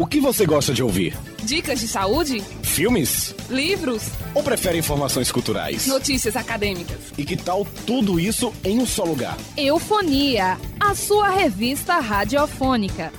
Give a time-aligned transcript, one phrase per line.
[0.00, 1.14] O que você gosta de ouvir?
[1.42, 2.42] Dicas de saúde?
[2.62, 3.34] Filmes?
[3.50, 4.04] Livros?
[4.34, 5.86] Ou prefere informações culturais?
[5.86, 6.96] Notícias acadêmicas?
[7.18, 9.36] E que tal tudo isso em um só lugar?
[9.58, 13.12] Eufonia, a sua revista radiofônica.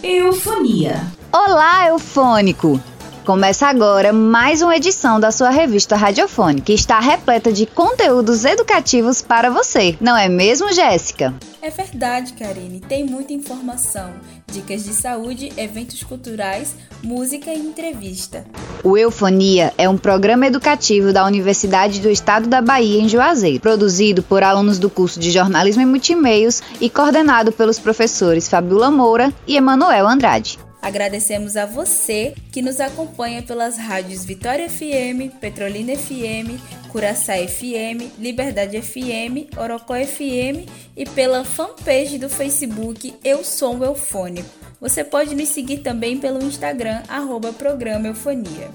[0.00, 1.04] Eufonia.
[1.32, 2.80] Olá, eufônico!
[3.28, 9.20] Começa agora mais uma edição da sua revista radiofônica, que está repleta de conteúdos educativos
[9.20, 9.98] para você.
[10.00, 11.34] Não é mesmo, Jéssica?
[11.60, 12.80] É verdade, Karine.
[12.80, 14.14] Tem muita informação,
[14.50, 16.74] dicas de saúde, eventos culturais,
[17.04, 18.46] música e entrevista.
[18.82, 24.22] O Eufonia é um programa educativo da Universidade do Estado da Bahia, em Juazeiro, produzido
[24.22, 29.54] por alunos do curso de Jornalismo e Multimeios e coordenado pelos professores Fabiola Moura e
[29.54, 30.58] Emanuel Andrade.
[30.80, 36.60] Agradecemos a você que nos acompanha pelas rádios Vitória FM, Petrolina FM,
[36.90, 44.48] Curaçá FM, Liberdade FM, Orocó FM e pela fanpage do Facebook Eu Sou Eufônico.
[44.80, 48.70] Você pode nos seguir também pelo Instagram, arroba Programa Eufonia.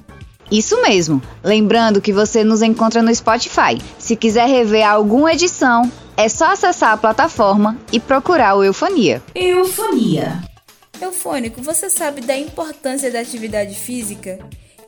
[0.52, 1.22] Isso mesmo.
[1.44, 3.82] Lembrando que você nos encontra no Spotify.
[3.98, 9.24] Se quiser rever alguma edição, é só acessar a plataforma e procurar o Eufonia.
[9.34, 10.53] Eufonia.
[11.02, 14.40] Eufônico, você sabe da importância da atividade física?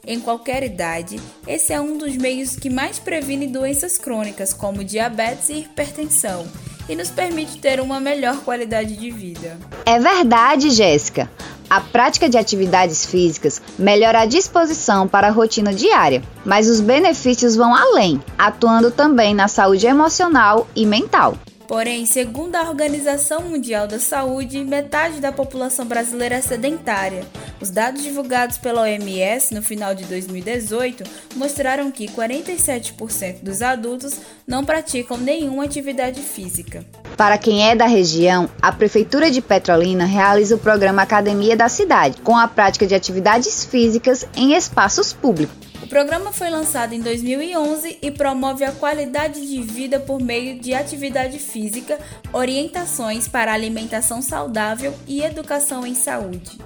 [0.08, 5.50] Em qualquer idade, esse é um dos meios que mais previne doenças crônicas como diabetes
[5.50, 6.46] e hipertensão
[6.88, 9.58] e nos permite ter uma melhor qualidade de vida.
[9.86, 11.30] É verdade, Jéssica.
[11.68, 17.56] A prática de atividades físicas melhora a disposição para a rotina diária, mas os benefícios
[17.56, 21.36] vão além, atuando também na saúde emocional e mental.
[21.68, 27.26] Porém, segundo a Organização Mundial da Saúde, metade da população brasileira é sedentária.
[27.60, 31.04] Os dados divulgados pela OMS no final de 2018
[31.36, 36.86] mostraram que 47% dos adultos não praticam nenhuma atividade física.
[37.18, 42.22] Para quem é da região, a Prefeitura de Petrolina realiza o programa Academia da Cidade,
[42.22, 45.66] com a prática de atividades físicas em espaços públicos.
[45.86, 50.74] O programa foi lançado em 2011 e promove a qualidade de vida por meio de
[50.74, 52.00] atividade física,
[52.34, 56.60] orientações para alimentação saudável e educação em saúde.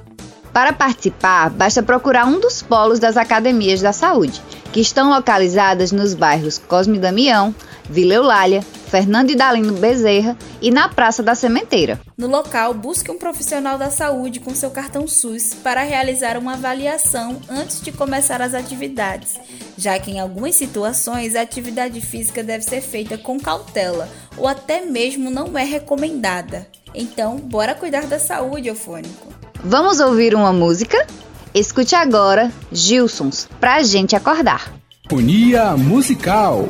[0.53, 4.41] Para participar, basta procurar um dos polos das academias da saúde,
[4.71, 7.53] que estão localizadas nos bairros Cosme Damião,
[7.89, 11.99] Vila Eulália, Fernando Idalino Bezerra e na Praça da Sementeira.
[12.17, 17.39] No local, busque um profissional da saúde com seu cartão SUS para realizar uma avaliação
[17.47, 19.35] antes de começar as atividades,
[19.77, 24.81] já que em algumas situações a atividade física deve ser feita com cautela ou até
[24.81, 26.67] mesmo não é recomendada.
[26.95, 29.27] Então, bora cuidar da saúde, eufônico.
[29.63, 31.05] Vamos ouvir uma música?
[31.53, 34.73] Escute agora Gilsons, pra gente acordar.
[35.11, 36.67] Unia Musical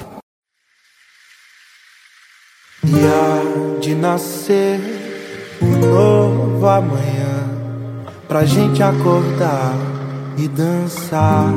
[2.84, 4.80] e há de nascer
[5.62, 7.50] um novo amanhã
[8.28, 9.76] pra gente acordar
[10.38, 11.54] e dançar.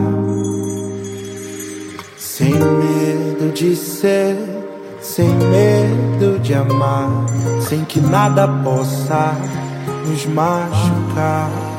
[2.17, 4.37] Sem medo de ser,
[5.01, 7.09] sem medo de amar,
[7.69, 9.37] sem que nada possa
[10.07, 11.72] nos machucar.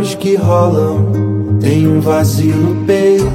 [0.00, 3.30] Olhos que rolam, tem um vazio no peito.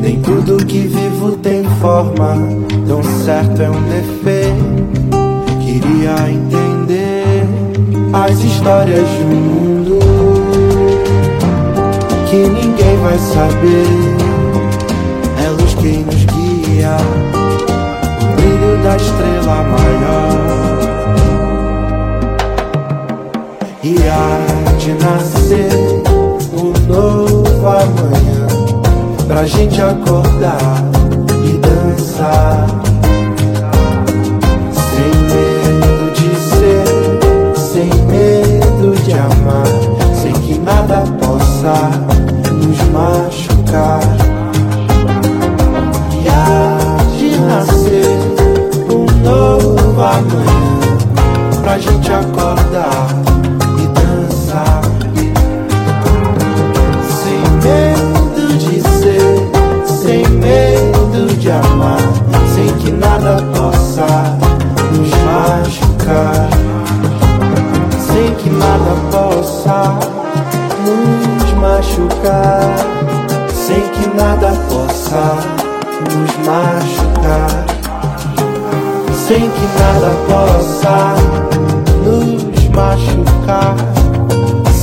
[0.00, 2.36] Nem tudo que vivo tem forma,
[2.86, 4.64] tão certo é um defeito.
[5.64, 7.42] Queria entender
[8.12, 9.98] as histórias um mundo
[12.30, 13.86] que ninguém vai saber.
[15.44, 16.96] É luz quem nos guia,
[18.22, 20.46] o brilho da estrela maior.
[23.82, 25.68] E há de nascer
[26.52, 28.46] um novo amanhã
[29.26, 30.95] pra gente acordar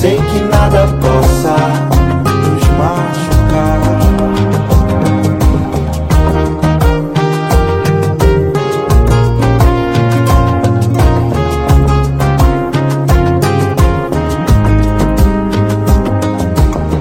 [0.03, 1.55] sem que nada possa
[2.43, 3.79] nos machucar.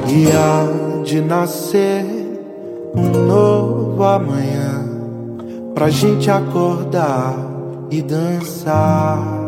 [0.07, 2.07] E há de nascer
[2.95, 4.85] um novo amanhã
[5.75, 7.35] pra gente acordar
[7.91, 9.42] e dançar.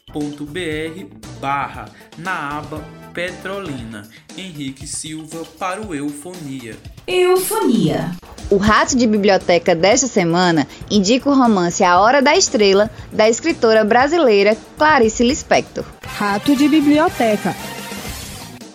[0.09, 2.83] ifsertão-pe.edu.br barra na aba
[3.13, 4.09] Petrolina.
[4.37, 6.77] Henrique Silva para o Eufonia.
[7.07, 8.13] Eufonia.
[8.51, 13.85] O rato de biblioteca desta semana indica o romance A Hora da Estrela, da escritora
[13.85, 15.85] brasileira Clarice Lispector.
[16.03, 17.55] Rato de biblioteca.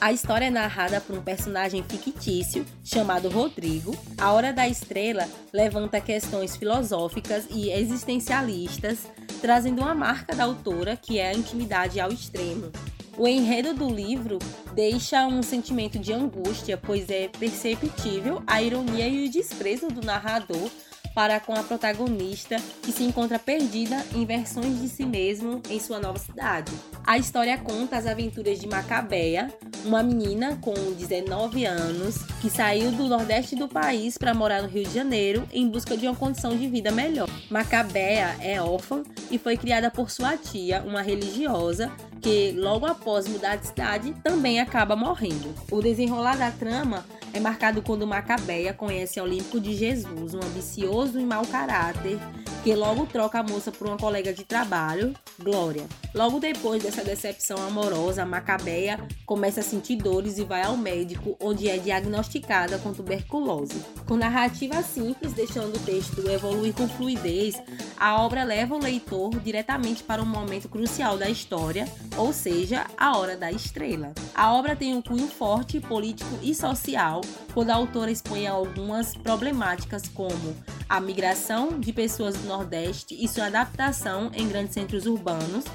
[0.03, 3.95] A história é narrada por um personagem fictício chamado Rodrigo.
[4.17, 8.97] A Hora da Estrela levanta questões filosóficas e existencialistas,
[9.43, 12.71] trazendo uma marca da autora que é a intimidade ao extremo.
[13.17, 14.39] O enredo do livro
[14.73, 20.71] deixa um sentimento de angústia, pois é perceptível a ironia e o desprezo do narrador
[21.13, 25.99] para com a protagonista que se encontra perdida em versões de si mesmo em sua
[25.99, 26.71] nova cidade.
[27.05, 29.53] A história conta as aventuras de Macabeia,
[29.85, 34.83] uma menina com 19 anos que saiu do nordeste do país para morar no Rio
[34.83, 37.29] de Janeiro em busca de uma condição de vida melhor.
[37.49, 41.91] Macabeia é órfã e foi criada por sua tia, uma religiosa,
[42.23, 45.53] que logo após mudar de cidade também acaba morrendo.
[45.69, 51.25] O desenrolar da trama é marcado quando Macabeia conhece Olímpico de Jesus, um ambicioso e
[51.25, 52.17] mau caráter,
[52.63, 55.83] que logo troca a moça por uma colega de trabalho, Glória.
[56.13, 61.67] Logo depois dessa decepção amorosa, Macabeia começa a sentir dores e vai ao médico, onde
[61.67, 63.83] é diagnosticada com tuberculose.
[64.07, 67.59] Com narrativa simples, deixando o texto evoluir com fluidez,
[67.97, 73.17] a obra leva o leitor diretamente para um momento crucial da história, ou seja, a
[73.17, 74.13] hora da estrela.
[74.33, 77.21] A obra tem um cunho forte político e social,
[77.53, 80.55] quando a autora expõe algumas problemáticas como
[80.87, 85.65] a migração de pessoas do Nordeste e sua adaptação em grandes centros urbanos,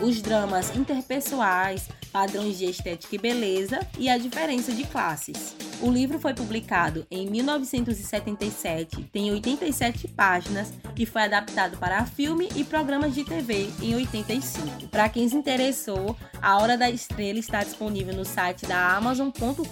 [0.00, 5.56] os dramas interpessoais, padrões de estética e beleza e a diferença de classes.
[5.84, 12.64] O livro foi publicado em 1977, tem 87 páginas e foi adaptado para filme e
[12.64, 14.88] programas de TV em 85.
[14.88, 19.66] Para quem se interessou, A Hora da Estrela está disponível no site da amazon.com.br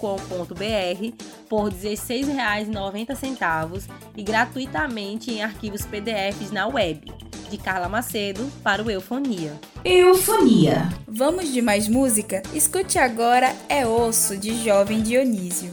[1.49, 7.11] por R$ 16,90 e gratuitamente em arquivos PDFs na web.
[7.49, 9.59] De Carla Macedo para o Eufonia.
[9.83, 10.91] Eufonia.
[11.09, 12.43] Vamos de mais música?
[12.53, 15.73] Escute agora É Osso de Jovem Dionísio.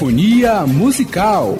[0.00, 1.58] Eufonia musical.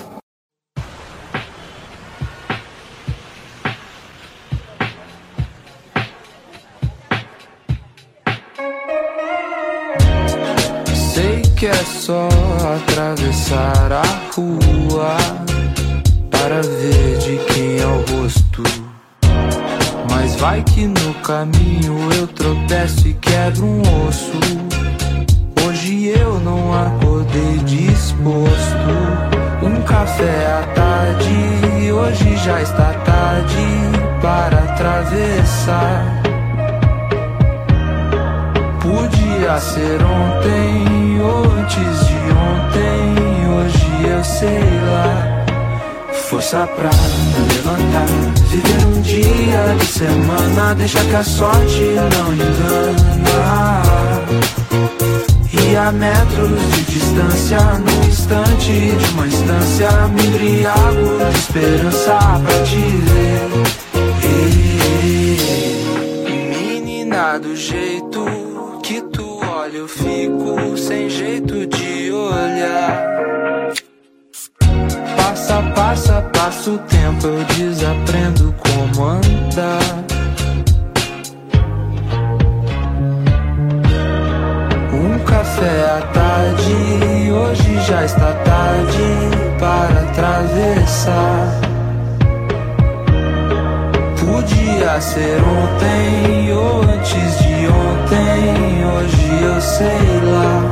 [11.12, 12.28] Sei que é só
[12.76, 14.02] atravessar a
[14.35, 15.16] rua
[16.30, 18.62] para ver de quem é o rosto.
[20.11, 24.69] Mas vai que no caminho eu tropeço e quebro um osso.
[26.00, 28.88] Hoje eu não acordei disposto.
[29.62, 33.66] Um café à tarde, hoje já está tarde
[34.23, 36.23] para atravessar.
[38.80, 45.45] Podia ser ontem antes de ontem, hoje eu sei lá.
[46.14, 46.88] Força pra
[47.52, 48.07] levantar,
[48.49, 53.00] viver um dia de semana, deixa que a sorte não engana.
[55.70, 62.62] E a metros de distância, num instante de uma instância, me embriago de esperança pra
[62.64, 63.48] te ver.
[66.48, 68.24] Menina do jeito
[68.82, 73.70] que tu olha, eu fico sem jeito de olhar.
[75.16, 80.19] Passa, passa, passa o tempo, eu desaprendo como andar.
[85.30, 88.99] Café à tarde, hoje já está tarde
[89.58, 91.60] para atravessar.
[94.18, 100.62] Podia ser ontem ou antes de ontem, hoje eu sei lá.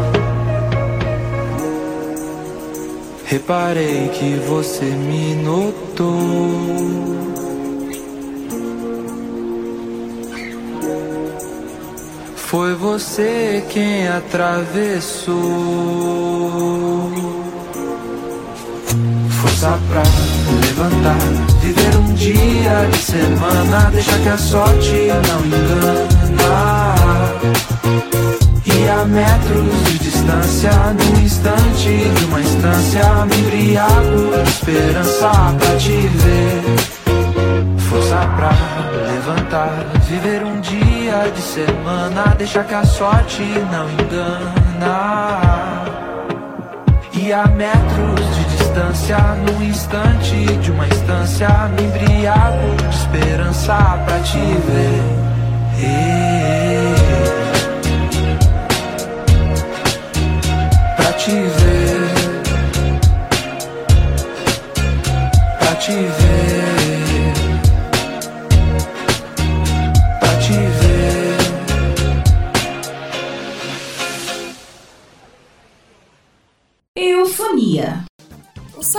[3.27, 7.38] Reparei que você me notou.
[12.49, 15.37] Foi você quem atravessou.
[19.29, 20.03] Força pra
[20.67, 21.19] levantar,
[21.61, 26.95] viver um dia de semana, deixa que a sorte não engana.
[28.65, 35.77] E a metros de distância, num instante de uma instância, me embriago de esperança pra
[35.77, 36.63] te ver.
[37.91, 38.78] Força pra
[39.29, 45.85] levantar, viver um dia de semana, deixa que a sorte não engana.
[47.13, 53.75] E a metros de distância, num instante de uma instância, me embriago de esperança
[54.07, 55.03] pra te ver.
[60.97, 62.09] Pra te ver,
[65.59, 66.68] pra te ver,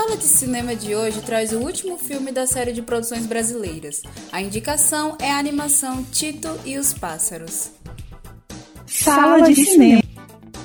[0.10, 4.02] Sala de Cinema de hoje traz o último filme da série de produções brasileiras.
[4.32, 7.70] A indicação é a animação Tito e os Pássaros.
[8.88, 10.02] Sala de cinema.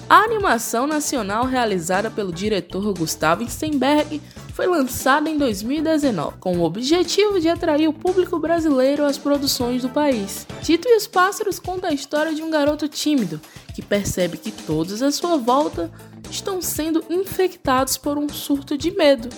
[0.08, 4.18] A animação nacional realizada pelo diretor Gustavo Steinberg
[4.54, 9.90] foi lançada em 2019, com o objetivo de atrair o público brasileiro às produções do
[9.90, 10.46] país.
[10.62, 13.38] Tito e os Pássaros conta a história de um garoto tímido
[13.74, 15.90] que percebe que todos à sua volta
[16.34, 19.28] estão sendo infectados por um surto de medo.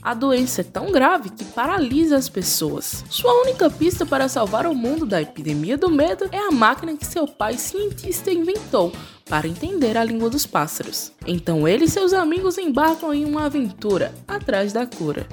[0.00, 3.04] A doença é tão grave que paralisa as pessoas.
[3.10, 7.04] Sua única pista para salvar o mundo da epidemia do medo é a máquina que
[7.04, 8.92] seu pai cientista inventou
[9.28, 11.12] para entender a língua dos pássaros.
[11.26, 15.26] Então ele e seus amigos embarcam em uma aventura atrás da cura.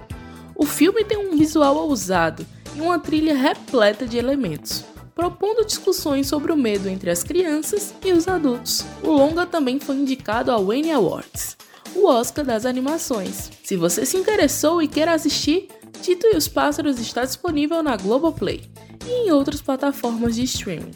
[0.56, 2.46] O filme tem um visual ousado
[2.76, 4.84] e uma trilha repleta de elementos,
[5.16, 8.86] propondo discussões sobre o medo entre as crianças e os adultos.
[9.02, 11.56] O longa também foi indicado ao Annie Awards,
[11.96, 13.50] o Oscar das animações.
[13.64, 15.70] Se você se interessou e quer assistir,
[16.02, 18.62] Tito e os Pássaros está disponível na Globoplay
[19.08, 20.92] e em outras plataformas de streaming.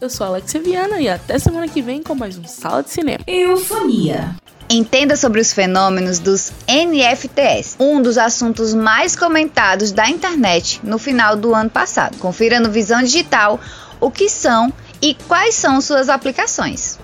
[0.00, 3.24] Eu sou Alexia Viana e até semana que vem com mais um Sala de Cinema.
[3.26, 4.36] Eufonia.
[4.74, 11.36] Entenda sobre os fenômenos dos NFTs, um dos assuntos mais comentados da internet no final
[11.36, 12.16] do ano passado.
[12.16, 13.60] Confira no Visão Digital
[14.00, 16.98] o que são e quais são suas aplicações.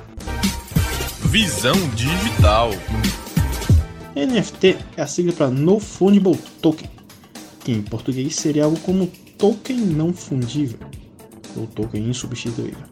[1.27, 2.71] Visão Digital.
[4.17, 6.89] NFT é a sigla para No Fungible Token,
[7.61, 10.79] que em português seria algo como token não fundível
[11.55, 12.87] ou token insubstituível.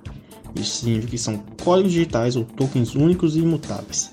[0.55, 4.11] Isso significa que são códigos digitais ou tokens únicos e imutáveis.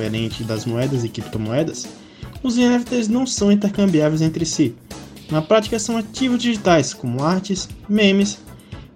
[0.00, 1.86] Diferente das moedas e criptomoedas,
[2.42, 4.74] os NFTs não são intercambiáveis entre si.
[5.30, 8.38] Na prática, são ativos digitais, como artes, memes,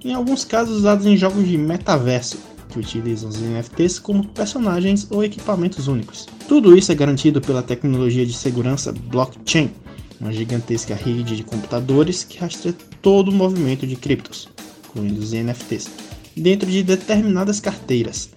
[0.02, 2.38] em alguns casos usados em jogos de metaverso,
[2.70, 6.26] que utilizam os NFTs como personagens ou equipamentos únicos.
[6.48, 9.70] Tudo isso é garantido pela tecnologia de segurança blockchain,
[10.18, 14.48] uma gigantesca rede de computadores que rastreia todo o movimento de criptos,
[14.88, 15.86] incluindo os NFTs,
[16.34, 18.30] dentro de determinadas carteiras.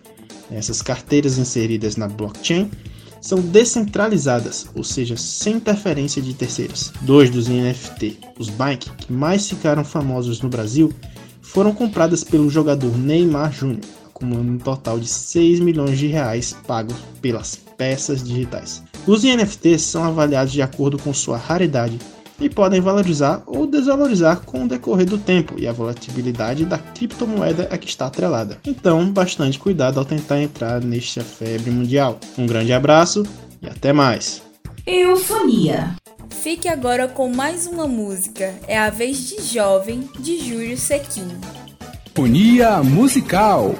[0.51, 2.69] Essas carteiras inseridas na blockchain
[3.21, 6.91] são descentralizadas, ou seja, sem interferência de terceiros.
[7.01, 10.93] Dois dos NFT, os Bike, que mais ficaram famosos no Brasil,
[11.41, 16.95] foram compradas pelo jogador Neymar Jr., acumulando um total de 6 milhões de reais pagos
[17.21, 18.81] pelas peças digitais.
[19.05, 21.99] Os NFTs são avaliados de acordo com sua raridade
[22.39, 27.67] e podem valorizar ou desvalorizar com o decorrer do tempo e a volatilidade da criptomoeda
[27.71, 28.57] a que está atrelada.
[28.65, 32.19] Então, bastante cuidado ao tentar entrar nesta febre mundial.
[32.37, 33.23] Um grande abraço
[33.61, 34.41] e até mais.
[34.85, 35.95] Eufonia.
[36.29, 38.53] Fique agora com mais uma música.
[38.67, 41.39] É a vez de Jovem de Júlio Sequinho.
[42.15, 43.75] Eufonia musical.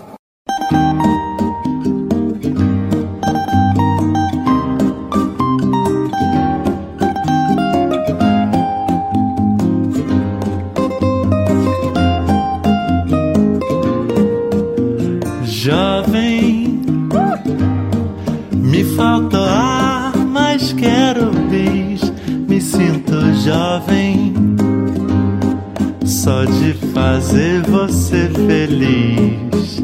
[27.27, 29.84] Fazer você feliz.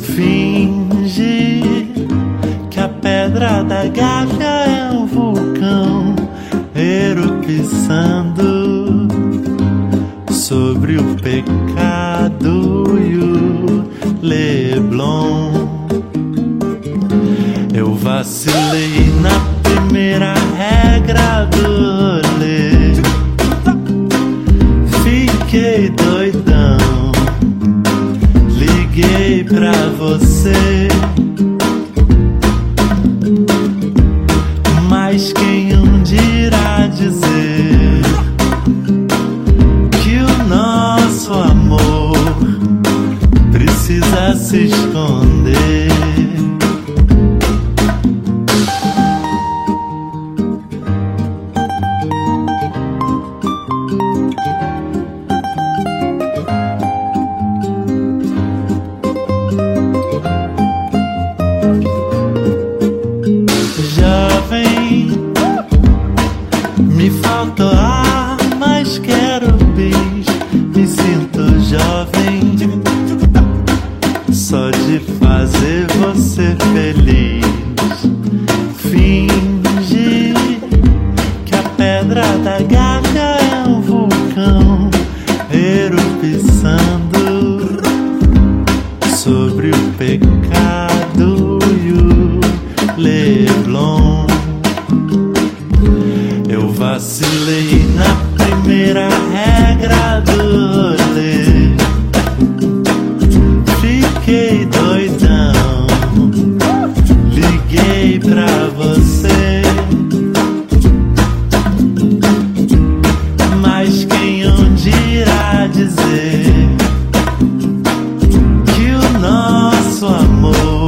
[0.00, 1.88] Finge
[2.70, 6.14] que a pedra da gávea é um vulcão
[6.76, 8.28] erupçando
[10.30, 13.84] sobre o pecado e o
[14.22, 15.66] Leblon.
[17.74, 22.27] Eu vacilei na primeira regra do
[30.48, 30.97] você.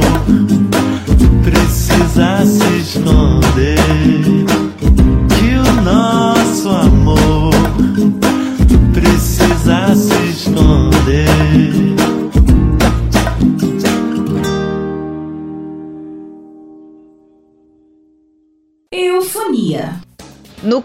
[0.05, 2.45] Amor precisa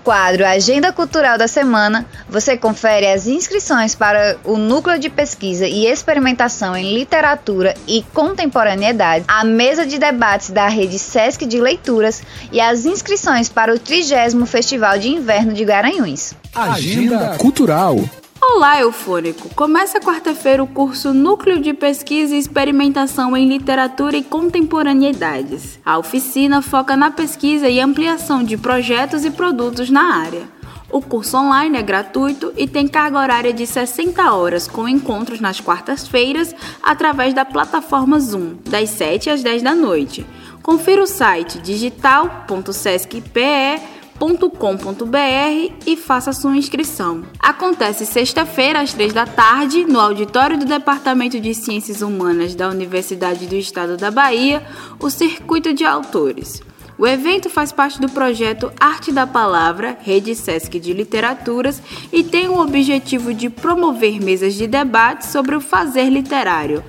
[0.07, 5.85] quadro Agenda Cultural da Semana, você confere as inscrições para o Núcleo de Pesquisa e
[5.85, 12.61] Experimentação em Literatura e Contemporaneidade, a mesa de debates da rede Sesc de Leituras e
[12.61, 16.35] as inscrições para o 30 Festival de Inverno de Garanhuns.
[16.55, 17.99] Agenda Cultural.
[18.49, 19.53] Olá, Eufônico!
[19.55, 25.81] Começa quarta-feira o curso Núcleo de Pesquisa e Experimentação em Literatura e Contemporaneidades.
[25.85, 30.49] A oficina foca na pesquisa e ampliação de projetos e produtos na área.
[30.89, 35.61] O curso online é gratuito e tem carga horária de 60 horas, com encontros nas
[35.61, 40.25] quartas-feiras através da plataforma Zoom, das 7 às 10 da noite.
[40.63, 47.23] Confira o site digital.sescpe.com www.cultura.com.br e faça sua inscrição.
[47.39, 53.47] Acontece sexta-feira, às três da tarde, no auditório do Departamento de Ciências Humanas da Universidade
[53.47, 54.67] do Estado da Bahia,
[54.99, 56.63] o Circuito de Autores.
[56.99, 62.49] O evento faz parte do projeto Arte da Palavra, Rede Sesc de Literaturas, e tem
[62.49, 66.83] o objetivo de promover mesas de debate sobre o fazer literário.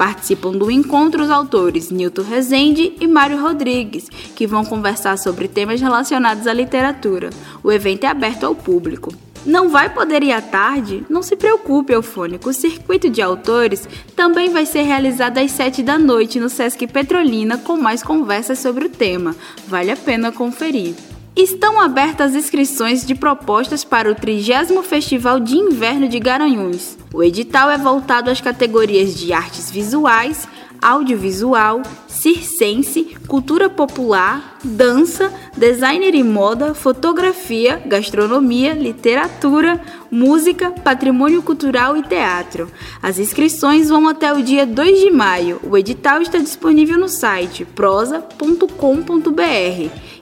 [0.00, 5.78] Participam do encontro os autores Nilton Rezende e Mário Rodrigues, que vão conversar sobre temas
[5.78, 7.28] relacionados à literatura.
[7.62, 9.12] O evento é aberto ao público.
[9.44, 11.04] Não vai poder ir à tarde?
[11.10, 12.48] Não se preocupe, Eufônico.
[12.48, 13.86] O circuito de autores
[14.16, 18.86] também vai ser realizado às 7 da noite no Sesc Petrolina com mais conversas sobre
[18.86, 19.36] o tema.
[19.68, 20.94] Vale a pena conferir.
[21.42, 26.98] Estão abertas as inscrições de propostas para o 30 Festival de Inverno de Garanhuns.
[27.14, 30.46] O edital é voltado às categorias de artes visuais,
[30.80, 42.02] audiovisual, circense, cultura popular, dança, designer e moda, fotografia, gastronomia, literatura, música, patrimônio cultural e
[42.02, 42.70] teatro.
[43.02, 45.60] As inscrições vão até o dia 2 de maio.
[45.62, 48.66] O edital está disponível no site prosa.com.br.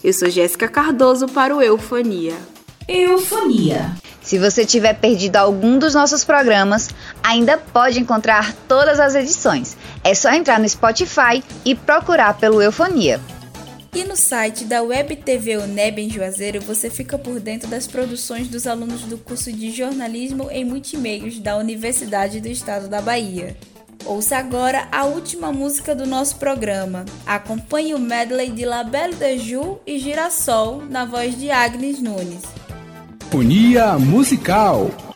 [0.02, 2.34] Eu sou Jéssica Cardoso para o Eufonia.
[2.86, 3.92] Eufonia.
[4.28, 6.90] Se você tiver perdido algum dos nossos programas,
[7.22, 9.74] ainda pode encontrar todas as edições.
[10.04, 13.20] É só entrar no Spotify e procurar pelo Eufonia.
[13.94, 18.46] E no site da Web TV UNEB em Juazeiro você fica por dentro das produções
[18.48, 23.56] dos alunos do curso de Jornalismo em Multimeios da Universidade do Estado da Bahia.
[24.04, 27.04] Ouça agora a última música do nosso programa.
[27.26, 32.42] Acompanhe o medley de La Belle de Joux e Girassol na voz de Agnes Nunes.
[33.28, 35.07] Sinfonia Musical.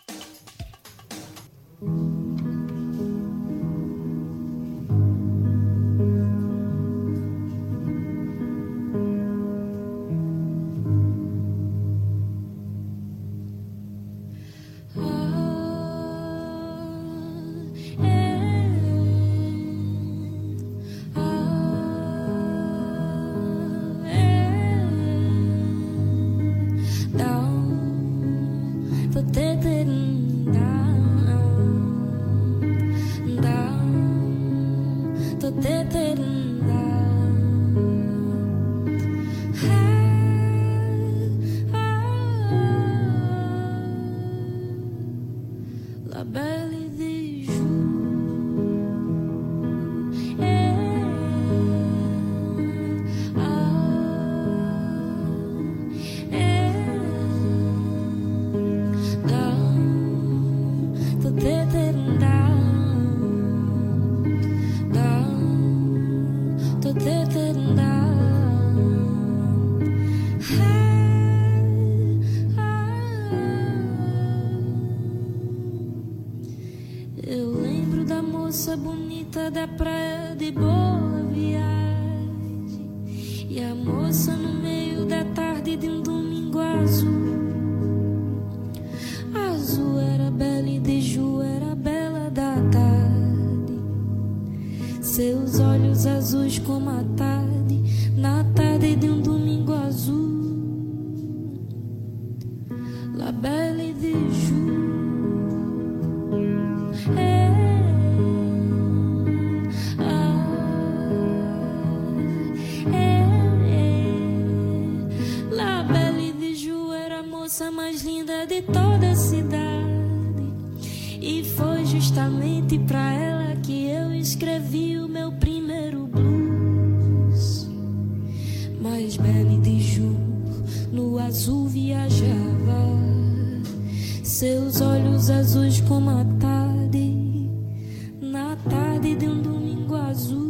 [139.13, 140.42] vida em um domingo azul.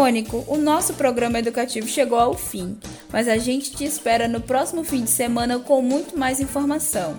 [0.00, 2.78] Eufônico, o nosso programa educativo chegou ao fim,
[3.12, 7.18] mas a gente te espera no próximo fim de semana com muito mais informação.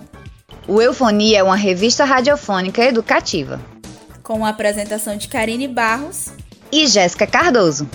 [0.66, 3.60] O Eufonia é uma revista radiofônica educativa.
[4.20, 6.32] Com a apresentação de Karine Barros
[6.72, 7.88] e Jéssica Cardoso.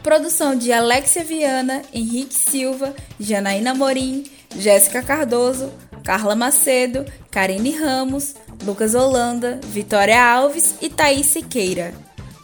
[0.00, 4.22] Produção de Alexia Viana, Henrique Silva, Janaína Morim,
[4.56, 5.72] Jéssica Cardoso,
[6.04, 11.92] Carla Macedo, Karine Ramos, Lucas Holanda, Vitória Alves e Thaís Siqueira.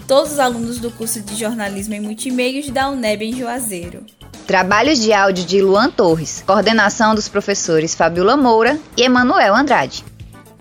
[0.06, 4.04] Todos os alunos do curso de Jornalismo em Multimeios da UNEB em Juazeiro.
[4.46, 10.04] Trabalhos de áudio de Luan Torres, coordenação dos professores Fabiola Moura e Emanuel Andrade.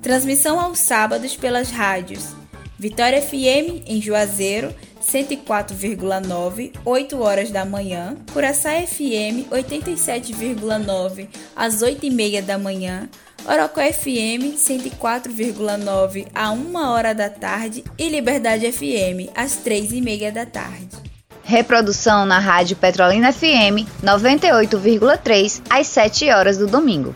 [0.01, 2.35] Transmissão aos sábados pelas rádios
[2.77, 4.73] Vitória FM em Juazeiro,
[5.05, 13.07] 104,9, 8 horas da manhã, Curaçá FM 87,9 às 8 e meia da manhã,
[13.47, 20.31] Orocó FM 104,9 a 1 hora da tarde e Liberdade FM às 3 e meia
[20.31, 20.97] da tarde.
[21.43, 27.13] Reprodução na Rádio Petrolina FM 98,3 às 7 horas do domingo.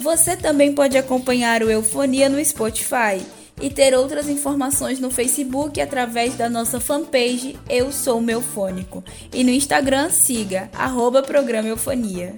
[0.00, 3.22] Você também pode acompanhar o Eufonia no Spotify
[3.60, 9.50] e ter outras informações no Facebook através da nossa fanpage Eu Sou Meufônico e no
[9.50, 12.34] Instagram siga arroba programa Eufonia.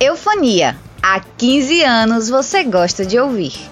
[0.00, 0.76] Eufonia.
[1.02, 3.70] Há 15 anos você gosta de ouvir.